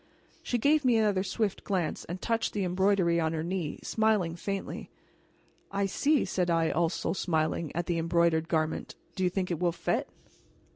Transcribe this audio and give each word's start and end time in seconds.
She 0.41 0.57
gave 0.57 0.83
me 0.83 0.97
another 0.97 1.21
swift 1.21 1.63
glance 1.63 2.05
and 2.05 2.19
touched 2.19 2.53
the 2.53 2.63
embroidery 2.63 3.19
on 3.19 3.33
her 3.33 3.43
knee, 3.43 3.77
smiling 3.83 4.35
faintly. 4.35 4.89
"I 5.69 5.85
see," 5.85 6.25
said 6.25 6.49
I, 6.49 6.71
also 6.71 7.13
smiling 7.13 7.71
at 7.75 7.85
the 7.85 7.99
embroidered 7.99 8.47
garment. 8.47 8.95
"Do 9.15 9.23
you 9.23 9.29
think 9.29 9.51
it 9.51 9.59
will 9.59 9.71
fit?" 9.71 10.09